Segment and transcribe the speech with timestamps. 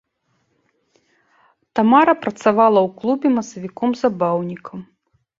[1.79, 4.79] Тамара працавала ў клубе масавіком-забаўнікам.